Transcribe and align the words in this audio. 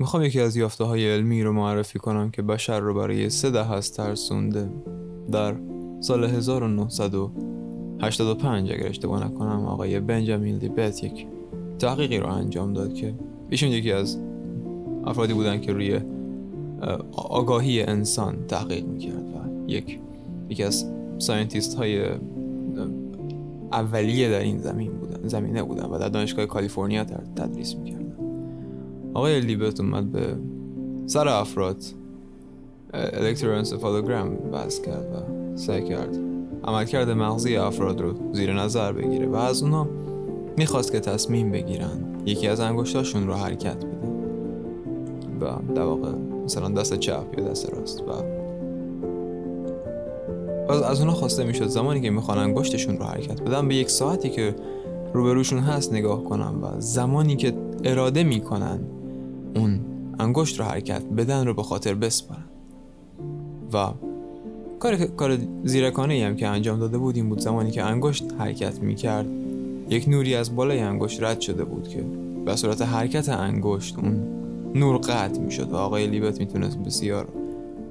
می‌خوام 0.00 0.22
یکی 0.22 0.40
از 0.40 0.56
یافته 0.56 0.84
های 0.84 1.10
علمی 1.10 1.42
رو 1.42 1.52
معرفی 1.52 1.98
کنم 1.98 2.30
که 2.30 2.42
بشر 2.42 2.80
رو 2.80 2.94
برای 2.94 3.30
سه 3.30 3.50
دهه 3.50 3.64
است 3.64 3.96
ترسونده. 3.96 4.70
در 5.32 5.54
سال 6.00 6.24
1985 6.24 8.72
اگر 8.72 8.86
اشتباه 8.86 9.26
نکنم 9.26 9.66
آقای 9.66 10.00
بنجامین 10.00 10.56
لیبت 10.56 11.04
یک 11.04 11.26
تحقیقی 11.78 12.18
رو 12.18 12.26
انجام 12.26 12.72
داد 12.72 12.94
که 12.94 13.14
ایشون 13.50 13.68
یکی 13.68 13.92
از 13.92 14.18
افرادی 15.04 15.34
بودن 15.34 15.60
که 15.60 15.72
روی 15.72 16.00
آگاهی 17.12 17.82
انسان 17.82 18.46
تحقیق 18.48 18.84
می‌کرد 18.84 19.24
و 19.24 19.70
یک 19.70 20.00
یکی 20.48 20.64
از 20.64 20.86
scientist 21.18 21.76
های 21.76 22.04
اولیه 23.72 24.30
در 24.30 24.40
این 24.40 24.58
زمین 24.58 24.92
بودن 24.92 25.28
زمینه 25.28 25.62
بودن 25.62 25.84
و 25.84 25.98
در 25.98 26.08
دانشگاه 26.08 26.46
کالیفرنیا 26.46 27.04
تدریس 27.36 27.74
می‌کردن 27.74 28.09
آقای 29.14 29.40
لیبت 29.40 29.80
اومد 29.80 30.12
به 30.12 30.36
سر 31.06 31.28
افراد. 31.28 31.76
الکترونسفالوگرام 32.92 34.28
بس 34.36 34.82
کرد 34.82 35.06
و 35.14 35.56
سعی 35.56 35.84
کرد 35.84 36.18
عملکرد 36.64 37.10
مغزی 37.10 37.56
افراد 37.56 38.00
رو 38.00 38.14
زیر 38.32 38.52
نظر 38.52 38.92
بگیره 38.92 39.26
و 39.26 39.34
از 39.34 39.62
اونا 39.62 39.88
می‌خواست 40.56 40.92
که 40.92 41.00
تصمیم 41.00 41.50
بگیرن 41.50 42.04
یکی 42.26 42.48
از 42.48 42.60
انگشتاشون 42.60 43.26
رو 43.26 43.34
حرکت 43.34 43.76
بدن 43.76 44.10
و 45.40 45.74
در 45.74 45.82
واقع 45.82 46.12
مثلا 46.44 46.68
دست 46.68 46.94
چپ 46.94 47.38
یا 47.38 47.44
دست 47.44 47.74
راست 47.74 48.00
و 48.00 48.10
از, 50.72 50.82
از 50.82 51.00
اونا 51.00 51.12
خواسته 51.12 51.44
می‌شد 51.44 51.66
زمانی 51.66 52.00
که 52.00 52.10
می‌خوان 52.10 52.38
انگشتشون 52.38 52.98
رو 52.98 53.04
حرکت 53.04 53.42
بدن 53.42 53.68
به 53.68 53.74
یک 53.74 53.90
ساعتی 53.90 54.30
که 54.30 54.54
روبروشون 55.12 55.58
هست 55.58 55.92
نگاه 55.92 56.24
کنن 56.24 56.54
و 56.62 56.80
زمانی 56.80 57.36
که 57.36 57.52
اراده 57.84 58.24
می‌کنن 58.24 58.80
اون 59.54 59.80
انگشت 60.18 60.58
رو 60.58 60.64
حرکت 60.64 61.02
بدن 61.04 61.46
رو 61.46 61.54
به 61.54 61.62
خاطر 61.62 61.94
بسپارن. 61.94 62.44
و 63.72 63.92
کار 64.78 64.96
کار 64.96 65.38
زیرکانه 65.64 66.26
هم 66.26 66.36
که 66.36 66.46
انجام 66.48 66.78
داده 66.78 66.98
بود 66.98 67.16
این 67.16 67.28
بود 67.28 67.38
زمانی 67.38 67.70
که 67.70 67.82
انگشت 67.82 68.24
حرکت 68.38 68.78
می‌کرد 68.78 69.26
یک 69.88 70.08
نوری 70.08 70.34
از 70.34 70.56
بالای 70.56 70.80
انگشت 70.80 71.22
رد 71.22 71.40
شده 71.40 71.64
بود 71.64 71.88
که 71.88 72.04
به 72.44 72.56
صورت 72.56 72.82
حرکت 72.82 73.28
انگشت 73.28 73.98
اون 73.98 74.26
نور 74.74 74.96
قطع 74.96 75.40
می‌شد 75.40 75.72
و 75.72 75.76
آقای 75.76 76.06
لیبت 76.06 76.40
می‌تونست 76.40 76.78
بسیار 76.78 77.28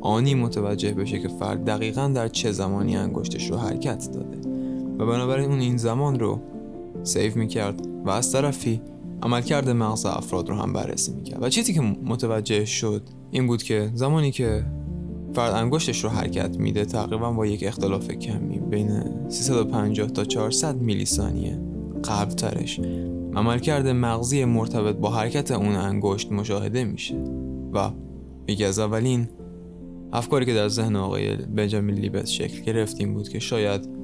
آنی 0.01 0.35
متوجه 0.35 0.91
بشه 0.91 1.19
که 1.19 1.27
فرد 1.27 1.65
دقیقا 1.65 2.07
در 2.07 2.27
چه 2.27 2.51
زمانی 2.51 2.97
انگشتش 2.97 3.51
رو 3.51 3.57
حرکت 3.57 4.11
داده. 4.13 4.37
و 4.99 5.05
بنابراین 5.05 5.49
اون 5.49 5.59
این 5.59 5.77
زمان 5.77 6.19
رو 6.19 6.39
سیف 7.03 7.35
می‌کرد 7.35 7.87
و 8.05 8.09
از 8.09 8.31
طرفی 8.31 8.81
عملکرد 9.23 9.69
مغز 9.69 10.05
افراد 10.05 10.49
رو 10.49 10.55
هم 10.55 10.73
بررسی 10.73 11.11
می‌کرد. 11.11 11.43
و 11.43 11.49
چیزی 11.49 11.73
که 11.73 11.81
متوجه 11.81 12.65
شد 12.65 13.01
این 13.31 13.47
بود 13.47 13.63
که 13.63 13.91
زمانی 13.93 14.31
که 14.31 14.65
فرد 15.33 15.53
انگشتش 15.53 16.03
رو 16.03 16.09
حرکت 16.09 16.57
میده 16.57 16.85
تقریبا 16.85 17.31
با 17.31 17.45
یک 17.45 17.63
اختلاف 17.63 18.11
کمی 18.11 18.59
بین 18.59 19.01
350 19.29 20.07
تا 20.07 20.25
400 20.25 20.81
میلی 20.81 21.05
ثانیه 21.05 21.59
قبل 22.03 22.33
ترش 22.33 22.79
عملکرد 23.35 23.87
مغزی 23.87 24.45
مرتبط 24.45 24.95
با 24.95 25.09
حرکت 25.09 25.51
اون 25.51 25.75
انگشت 25.75 26.31
مشاهده 26.31 26.83
میشه. 26.83 27.15
و 27.73 27.91
یکی 28.47 28.65
از 28.65 28.79
اولین 28.79 29.27
افکاری 30.13 30.45
که 30.45 30.53
در 30.53 30.67
ذهن 30.67 30.95
آقای 30.95 31.35
بنجامین 31.35 31.95
لیبت 31.95 32.25
شکل 32.25 32.61
گرفتیم 32.61 33.13
بود 33.13 33.29
که 33.29 33.39
شاید 33.39 33.98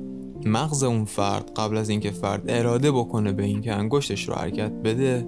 مغز 0.46 0.84
اون 0.84 1.06
فرد 1.06 1.52
قبل 1.56 1.78
از 1.78 1.90
اینکه 1.90 2.12
فرد 2.12 2.44
اراده 2.48 2.92
بکنه 2.92 3.32
به 3.32 3.44
اینکه 3.44 3.74
انگشتش 3.74 4.30
رو 4.30 4.36
حرکت 4.36 4.72
بده 4.72 5.26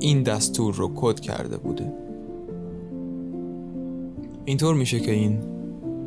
این 0.00 0.22
دستور 0.22 0.74
رو 0.74 0.92
کد 0.94 1.20
کرده 1.20 1.56
بوده. 1.56 1.92
اینطور 4.44 4.74
میشه 4.74 5.00
که 5.00 5.12
این 5.12 5.38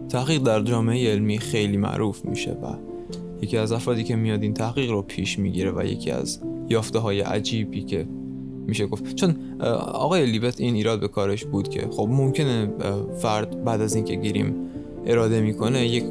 تحقیق 0.10 0.42
در 0.42 0.62
جامعه 0.62 1.12
علمی 1.12 1.38
خیلی 1.38 1.78
معروف 1.78 2.26
میشه 2.26 2.52
و 2.52 2.76
یکی 3.42 3.58
از 3.58 3.72
افرادی 3.72 4.04
که 4.04 4.16
میاد 4.16 4.44
این 4.44 4.54
تحقیق 4.54 4.92
رو 4.92 5.02
پیش 5.02 5.40
می‌گیره 5.40 5.72
و 5.72 5.86
یکی 5.86 6.12
از 6.12 6.40
یافته 6.70 7.00
های 7.00 7.22
عجیبی 7.22 7.82
که 7.82 8.08
میشه 8.68 8.88
گفت. 8.88 9.16
چون 9.16 9.36
آقای 9.94 10.26
لیبت 10.26 10.62
این 10.62 10.76
ایراد 10.76 11.00
به 11.00 11.08
کارش 11.08 11.46
بود 11.46 11.70
که 11.70 11.88
خب 11.92 12.08
ممکنه 12.12 12.70
فرد 13.18 13.64
بعد 13.64 13.82
از 13.82 13.96
اینکه 13.96 14.16
گیریم 14.16 14.56
اراده 15.06 15.42
می‌کنه 15.42 15.88
یک 15.88 16.04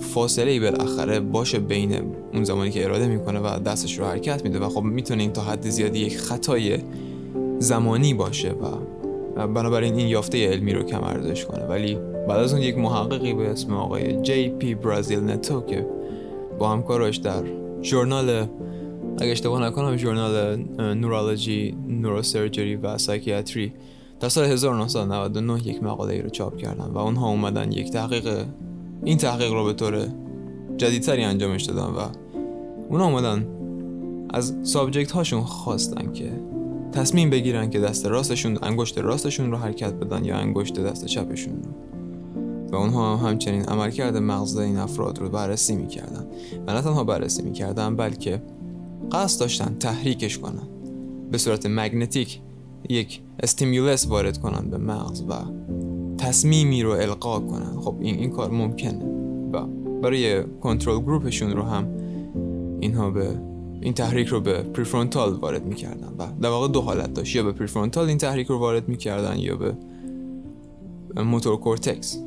فاصله 0.00 0.50
ای 0.50 0.60
بالاخره 0.60 1.20
باشه 1.20 1.58
بین 1.58 2.02
اون 2.32 2.44
زمانی 2.44 2.70
که 2.70 2.84
اراده 2.84 3.06
می‌کنه 3.06 3.40
و 3.40 3.58
دستش 3.58 3.98
رو 3.98 4.04
حرکت 4.04 4.44
میده 4.44 4.58
و 4.58 4.68
خب 4.68 4.82
می‌تونه 4.82 5.22
این 5.22 5.32
تا 5.32 5.42
حد 5.42 5.68
زیادی 5.68 5.98
یک 5.98 6.18
خطای 6.18 6.78
زمانی 7.58 8.14
باشه 8.14 8.50
و 8.50 9.46
بنابراین 9.46 9.94
این 9.94 10.08
یافته 10.08 10.48
علمی 10.48 10.72
رو 10.72 10.82
کم 10.82 11.04
ارزش 11.04 11.44
کنه. 11.44 11.64
ولی 11.64 11.98
بعد 12.28 12.40
از 12.40 12.52
اون 12.52 12.62
یک 12.62 12.78
محققی 12.78 13.34
به 13.34 13.50
اسم 13.50 13.72
آقای 13.72 14.22
جی 14.22 14.48
پی 14.48 14.74
برازیل 14.74 15.20
نتو 15.20 15.60
که 15.60 15.86
با 16.58 16.68
همکاراش 16.68 17.16
در 17.16 17.42
ژورنال 17.82 18.46
اگه 19.18 19.30
اشتباه 19.30 19.62
نکنم 19.62 19.96
ژورنال 19.96 20.56
نورولوژی 20.94 21.76
نوروسرجری 21.88 22.76
و 22.76 22.98
سایکیاتری 22.98 23.72
در 24.20 24.28
سال 24.28 24.44
1999 24.44 25.68
یک 25.68 25.82
مقاله 25.82 26.14
ای 26.14 26.22
رو 26.22 26.28
چاپ 26.28 26.56
کردن 26.56 26.84
و 26.84 26.98
اونها 26.98 27.28
اومدن 27.28 27.72
یک 27.72 27.90
تحقیق 27.90 28.44
این 29.04 29.18
تحقیق 29.18 29.52
رو 29.52 29.64
به 29.64 29.72
طور 29.72 30.08
جدیدتری 30.76 31.22
انجامش 31.22 31.62
دادن 31.62 31.94
و 31.94 32.08
اونا 32.88 33.04
اومدن 33.04 33.46
از 34.30 34.54
سابجکت 34.62 35.12
هاشون 35.12 35.42
خواستن 35.42 36.12
که 36.12 36.30
تصمیم 36.92 37.30
بگیرن 37.30 37.70
که 37.70 37.80
دست 37.80 38.06
راستشون 38.06 38.58
انگشت 38.62 38.98
راستشون 38.98 39.50
رو 39.50 39.56
حرکت 39.56 39.92
بدن 39.92 40.24
یا 40.24 40.36
انگشت 40.36 40.80
دست 40.80 41.04
چپشون 41.04 41.54
رو. 41.62 41.70
و 42.72 42.76
اونها 42.76 43.16
همچنین 43.16 43.62
عملکرد 43.62 44.16
مغز 44.16 44.56
این 44.56 44.76
افراد 44.76 45.18
رو 45.18 45.28
بررسی 45.28 45.76
می‌کردن. 45.76 46.26
و 46.66 46.74
نه 46.74 46.82
تنها 46.82 47.04
بررسی 47.04 47.42
می‌کردن 47.42 47.96
بلکه 47.96 48.42
قصد 49.12 49.40
داشتن 49.40 49.76
تحریکش 49.80 50.38
کنن. 50.38 50.68
به 51.30 51.38
صورت 51.38 51.66
magnetic 51.66 52.40
یک 52.88 53.20
stimulus 53.42 54.06
وارد 54.06 54.38
کنن 54.38 54.70
به 54.70 54.78
مغز 54.78 55.22
و 55.22 55.32
تصمیمی 56.22 56.82
رو 56.82 56.90
القا 56.90 57.40
کنن. 57.40 57.80
خب 57.80 57.94
این, 58.00 58.14
این 58.14 58.30
کار 58.30 58.50
ممکنه. 58.50 59.04
و 59.52 59.66
برای 60.02 60.44
control 60.60 60.98
group 61.00 61.28
شون 61.28 61.50
رو 61.50 61.62
هم 61.62 61.86
اینها 62.80 63.10
به 63.10 63.28
این 63.80 63.94
تحریک 63.94 64.28
رو 64.28 64.40
به 64.40 64.62
prefrontal 64.62 65.32
وارد 65.34 65.66
می‌کردن. 65.66 66.08
و 66.18 66.26
در 66.40 66.48
واقع 66.48 66.68
دو 66.68 66.80
حالت 66.80 67.14
داشت. 67.14 67.36
یا 67.36 67.42
به 67.42 67.52
prefrontal 67.52 68.08
این 68.08 68.18
تحریک 68.18 68.46
رو 68.46 68.58
وارد 68.58 68.88
می‌کردن 68.88 69.38
یا 69.38 69.56
به 69.56 69.74
motor 71.22 71.56
cortex 71.56 72.18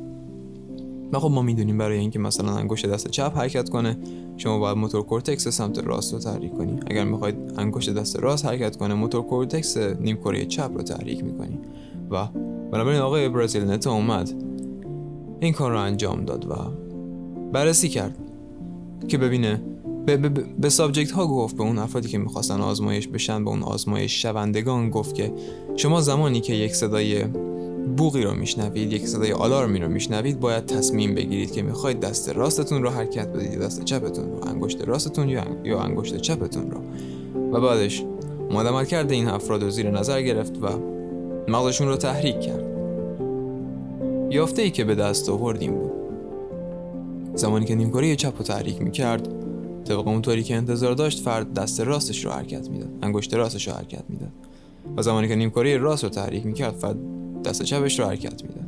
و 1.12 1.18
خب 1.18 1.30
ما 1.30 1.42
می‌دونیم 1.42 1.78
برای 1.78 1.98
اینکه 1.98 2.18
مثلا 2.18 2.52
انگشت 2.56 2.86
دست 2.86 3.08
چپ 3.08 3.32
حرکت 3.36 3.68
کنه 3.68 3.98
شما 4.36 4.58
باید 4.58 4.76
motor 4.76 5.02
cortex 5.02 5.48
سمت 5.48 5.78
راست 5.78 6.12
رو 6.12 6.18
تحریک 6.18 6.54
کنی. 6.54 6.80
اگر 6.86 7.04
می‌خواید 7.04 7.36
انگشت 7.56 7.90
دست 7.90 8.16
راست 8.16 8.46
حرکت 8.46 8.76
کنه 8.76 8.94
motor 8.94 9.22
cortex 9.22 9.76
نیمکره 9.76 10.46
چپ 10.46 10.70
رو 10.74 10.82
تحریک 10.82 11.24
می‌کنی. 11.24 11.58
و 12.10 12.28
بنابراین 12.76 13.00
آقای 13.00 13.28
Brasil-Neto 13.28 13.92
اومد. 13.92 14.32
این 15.40 15.52
کار 15.52 15.70
رو 15.70 15.80
انجام 15.80 16.24
داد 16.24 16.46
و 16.50 16.54
بررسی 17.52 17.88
کرد 17.88 18.16
که 19.08 19.18
ببینه 19.18 19.62
به, 20.06 20.16
به, 20.16 20.28
به 20.58 20.68
subject 20.68 21.10
ها 21.10 21.26
گفت 21.26 21.56
به 21.56 21.62
اون 21.62 21.78
افرادی 21.78 22.08
که 22.08 22.18
می‌خواستن 22.18 22.60
آزمایش 22.60 23.08
بشن 23.08 23.44
به 23.44 23.50
اون 23.50 23.62
آزمایش 23.62 24.22
شوندگان 24.22 24.90
گفت 24.90 25.14
که 25.14 25.32
شما 25.76 26.00
زمانی 26.00 26.40
که 26.40 26.54
یک 26.54 26.74
صدای 26.74 27.24
بوغی 27.96 28.22
رو 28.22 28.34
میشنوید 28.34 28.92
یک 28.92 29.06
صدای 29.06 29.32
آلارمی 29.32 29.78
رو 29.78 29.88
میشنوید 29.88 30.40
باید 30.40 30.66
تصمیم 30.66 31.14
بگیرید 31.14 31.52
که 31.52 31.62
می‌خواید 31.62 32.00
دست 32.00 32.28
راستتون 32.28 32.82
رو 32.82 32.90
حرکت 32.90 33.28
بدید 33.28 33.58
دست 33.58 33.84
چپتون 33.84 34.30
رو 34.30 34.48
انگشت 34.48 34.80
راستتون 34.80 35.28
یا 35.64 35.80
انگشت 35.80 36.16
چپتون 36.16 36.70
رو. 36.70 36.80
و 37.52 37.60
بعدش 37.60 38.04
مادمل 38.50 38.84
کرده 38.84 39.14
این 39.14 39.28
افراد 39.28 39.62
رو 39.62 39.70
زیر 39.70 39.90
نظر 39.90 40.22
گرفت 40.22 40.62
و 40.62 40.96
مغزشون 41.48 41.88
رو 41.88 41.96
تحریک 41.96 42.40
کرد. 42.40 42.64
یافته 44.30 44.62
ای 44.62 44.70
که 44.70 44.84
به 44.84 44.94
دست 44.94 45.28
آوردیم 45.28 45.74
بود. 45.74 45.92
زمانی 47.34 47.64
که 47.64 47.74
نیمکره 47.74 48.16
چپ 48.16 48.38
رو 48.38 48.44
تحریک 48.44 48.82
می‌کرد 48.82 49.28
طبق 49.84 50.08
اونطوری 50.08 50.42
که 50.42 50.56
انتظار 50.56 50.94
داشت 50.94 51.20
فرد 51.20 51.54
دست 51.54 51.80
راستش 51.80 52.24
رو 52.24 52.30
حرکت 52.30 52.70
می‌داد 52.70 52.88
انگشت 53.02 53.34
راستش 53.34 53.68
رو 53.68 53.74
حرکت 53.74 54.02
می‌داد. 54.08 54.32
و 54.96 55.02
زمانی 55.02 55.28
که 55.28 55.36
نیمکره 55.36 55.76
راست 55.78 56.04
رو 56.04 56.10
تحریک 56.10 56.46
می‌کرد 56.46 56.74
فرد 56.74 56.96
دست 57.44 57.62
چپش 57.62 57.98
رو 57.98 58.06
حرکت 58.06 58.42
می‌داد. 58.42 58.66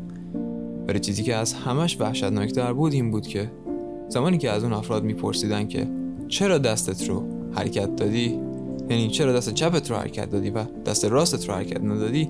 ولی 0.89 0.99
چیزی 1.01 1.23
که 1.23 1.35
از 1.35 1.53
همش 1.53 2.01
وحشتناکتر 2.01 2.73
بود 2.73 2.93
این 2.93 3.11
بود 3.11 3.27
که 3.27 3.51
زمانی 4.09 4.39
که 4.39 4.51
از 4.51 4.65
اون 4.65 4.73
افراد 4.73 5.05
میپرسیدن 5.05 5.69
که 5.69 5.87
چرا 6.29 6.59
دستت 6.59 7.09
رو 7.09 7.23
حرکت 7.53 7.97
دادی 7.97 8.41
یعنی 8.91 9.09
چرا 9.09 9.33
دست 9.33 9.55
چپت 9.55 9.91
رو 9.91 9.97
حرکت 9.97 10.31
دادی 10.31 10.51
و 10.51 10.65
دست 10.87 11.05
راستت 11.05 11.49
رو 11.49 11.55
حرکت 11.55 11.81
ندادی 11.81 12.29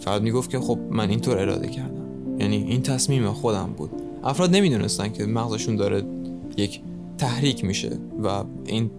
فرد 0.00 0.22
می‌گفت 0.22 0.50
که 0.50 0.60
خب 0.60 0.78
من 0.90 1.10
اینطور 1.10 1.38
اراده 1.38 1.68
کردم. 1.68 2.06
یعنی 2.38 2.56
این 2.56 2.82
تصمیم 2.82 3.32
خودم 3.32 3.74
بود. 3.76 3.90
افراد 4.24 4.56
نمی‌دونستن 4.56 5.12
که 5.12 5.26
مغزشون 5.26 5.76
داره 5.76 6.02
یک 6.56 6.80
تحریک 7.18 7.64
میشه 7.64 7.90
و 8.24 8.44
این 8.66 8.90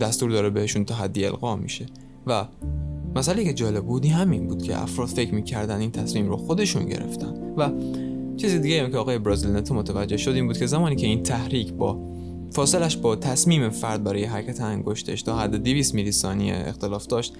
دستور 0.00 0.30
داره 0.30 0.50
بهشون 0.50 0.84
تا 0.84 0.94
حدی 0.94 1.24
القا 1.24 1.56
میشه. 1.56 1.86
و 2.26 2.46
مسئله 3.16 3.44
که 3.44 3.54
جالب 3.54 3.84
بودی 3.84 4.08
همین 4.08 4.48
بود 4.48 4.62
که 4.62 4.82
افراد 4.82 5.08
فکر 5.08 5.34
می‌کردن 5.34 5.80
این 5.80 5.90
تصمیم 5.90 6.28
رو 6.28 6.36
خودشون 6.36 6.86
گرفتن. 6.86 7.54
و 7.56 7.70
چیز 8.36 8.54
دیگه 8.54 8.90
که 8.90 8.96
آقای 8.96 9.18
برازیل 9.18 9.50
نتو 9.50 9.74
متوجه 9.74 10.16
شد 10.16 10.30
این 10.30 10.46
بود 10.46 10.58
که 10.58 10.66
زمانی 10.66 10.96
که 10.96 11.06
این 11.06 11.22
تحریک 11.22 11.72
با 11.72 11.98
فاصلش 12.50 12.96
با 12.96 13.16
تصمیم 13.16 13.70
فرد 13.70 14.04
برای 14.04 14.24
حرکت 14.24 14.60
انگشتش 14.60 15.22
تا 15.22 15.38
حد 15.38 15.56
200 15.56 15.94
میلی 15.94 16.12
ثانیه 16.12 16.64
اختلاف 16.66 17.06
داشت 17.06 17.34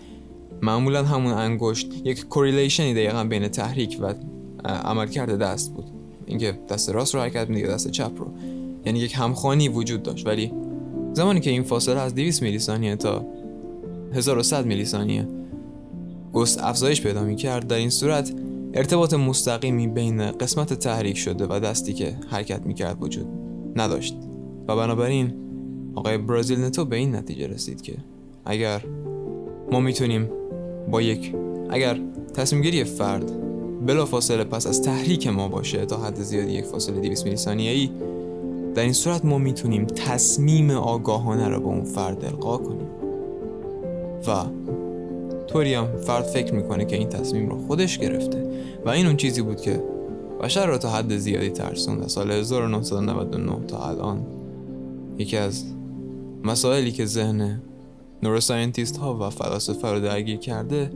معمولا 0.62 1.04
همون 1.04 1.32
انگشت 1.32 1.92
یک 2.04 2.26
کوریلیشنی 2.26 2.94
دقیقا 2.94 3.24
بین 3.24 3.48
تحریک 3.48 3.98
و 4.00 4.14
عملکرد 4.64 5.38
دست 5.38 5.74
بود. 5.74 5.84
اینکه 6.26 6.58
دست 6.68 6.90
راست 6.90 7.14
رو 7.14 7.20
حرکت 7.20 7.48
میده 7.48 7.68
دست 7.68 7.90
چپ 7.90 8.12
رو. 8.18 8.26
یعنی 8.86 8.98
یک 8.98 9.14
همخوانی 9.16 9.68
وجود 9.68 10.02
داشت. 10.02 10.26
ولی 10.26 10.52
زمانی 11.12 11.40
که 11.40 11.50
این 11.50 11.62
فاصله 11.62 12.00
از 12.00 12.14
200 12.14 12.42
میلی 12.42 12.58
ثانیه 12.58 12.96
تا 12.96 13.24
1100 14.14 14.66
میلی 14.66 14.84
ثانیه 14.84 15.28
گست 16.32 16.62
افزایش 16.62 17.02
پیدا 17.02 17.22
می 17.22 17.36
کرد 17.36 17.66
در 17.66 17.76
این 17.76 17.90
صورت 17.90 18.32
ارتباط 18.74 19.14
مستقیمی 19.14 19.86
بین 19.86 20.30
قسمت 20.30 20.72
تحریک 20.72 21.18
شده 21.18 21.46
و 21.46 21.60
دستی 21.60 21.92
که 21.92 22.16
حرکت 22.30 22.66
می 22.66 22.74
کرد 22.74 23.02
وجود 23.02 23.26
نداشت. 23.76 24.16
و 24.68 24.76
بنابراین 24.76 25.32
آقای 25.94 26.18
برازیل 26.18 26.64
نتو 26.64 26.84
به 26.84 26.96
این 26.96 27.16
نتیجه 27.16 27.46
رسید 27.46 27.82
که 27.82 27.94
اگر 28.44 28.82
ما 29.72 29.80
می‌تونیم 29.80 30.30
با 30.90 31.02
یک 31.02 31.34
اگر 31.70 31.98
تصمیم 32.34 32.62
گیری 32.62 32.84
فرد 32.84 33.32
بلا 33.86 34.06
فاصله 34.06 34.44
پس 34.44 34.66
از 34.66 34.82
تحریک 34.82 35.26
ما 35.26 35.48
باشه 35.48 35.86
تا 35.86 35.96
حد 35.96 36.22
زیادی 36.22 36.52
یک 36.52 36.64
فاصله 36.64 37.00
200 37.00 37.24
میلی 37.24 37.36
ثانیه 37.36 37.70
ای 37.70 37.90
در 38.74 38.82
این 38.82 38.92
صورت 38.92 39.24
ما 39.24 39.38
می‌تونیم 39.38 39.86
تصمیم 39.86 40.70
آگاهانه 40.70 41.48
رو 41.48 41.60
به 41.60 41.66
اون 41.66 41.84
فرد 41.84 42.24
القا 42.24 42.56
کنیم. 42.56 42.86
و 44.26 44.44
طوری 45.46 45.74
هم 45.74 45.96
فرد 45.96 46.24
فکر 46.24 46.54
می‌کنه 46.54 46.84
که 46.84 46.96
این 46.96 47.08
تصمیم 47.08 47.48
رو 47.48 47.66
خودش 47.66 47.98
گرفته. 47.98 48.46
و 48.84 48.88
این 48.88 49.06
اون 49.06 49.16
چیزی 49.16 49.42
بود 49.42 49.60
که 49.60 49.82
بشر 50.42 50.66
رو 50.66 50.78
تا 50.78 50.90
حد 50.90 51.16
زیادی 51.16 51.50
ترسوند. 51.50 52.02
از 52.02 52.12
سال 52.12 52.30
1999 52.30 53.66
تا 53.66 53.88
الان 53.88 54.26
یکی 55.18 55.36
از 55.36 55.64
مسائلی 56.44 56.92
که 56.92 57.06
ذهن 57.06 57.60
نوروساینتیست 58.22 58.96
ها 58.96 59.16
و 59.20 59.30
فلاسفه 59.30 59.92
رو 59.92 60.00
درگیر 60.00 60.36
کرده 60.36 60.90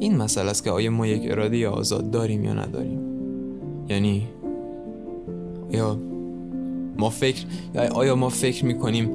این 0.00 0.16
مسئله 0.16 0.50
است 0.50 0.64
که 0.64 0.70
آیا 0.70 0.90
ما 0.90 1.06
یک 1.06 1.30
اراده 1.30 1.68
آزاد 1.68 2.10
داریم 2.10 2.44
یا 2.44 2.52
نداریم؟ 2.52 3.00
یعنی 3.88 4.26
یا 5.70 5.98
ما 6.98 7.10
فکر 7.10 7.44
یا 7.74 7.92
آیا 7.92 8.16
ما 8.16 8.28
فکر 8.28 8.64
می‌کنیم 8.64 9.10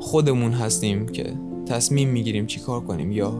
خودمون 0.00 0.52
هستیم 0.52 1.08
که 1.08 1.32
تصمیم 1.66 2.08
می‌گیریم 2.08 2.46
چی 2.46 2.60
کار 2.60 2.80
کنیم 2.80 3.12
یا 3.12 3.32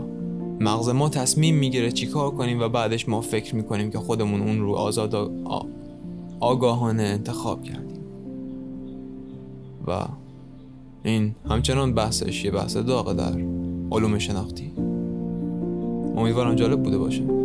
مغز 0.61 0.89
ما 0.89 1.09
تصمیم 1.09 1.57
می‌گیره 1.57 1.93
چی 1.93 2.07
کار 2.07 2.31
کنیم 2.31 2.61
و 2.61 2.69
بعدش 2.69 3.09
ما 3.09 3.21
فکر 3.21 3.55
می‌کنیم 3.55 3.91
که 3.91 3.99
خودمون 3.99 4.41
اون 4.43 4.61
رو 4.61 4.75
آزاد 4.75 5.31
آگاهانه 6.41 7.03
انتخاب 7.03 7.63
کردیم؟ 7.63 8.01
و 9.87 10.05
این 11.03 11.35
همچنان 11.51 11.95
بحثش 11.95 12.45
یه 12.45 12.51
بحث 12.51 12.77
داغه 12.77 13.15
در 13.15 13.33
علوم 13.93 14.19
شناختی. 14.19 14.73
امیدوارم 16.17 16.55
جالب 16.55 16.83
بوده 16.83 16.99
باشه. 16.99 17.40